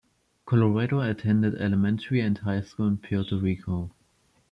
[0.47, 3.91] Colorado attended elementary and high school in Puerto Rico.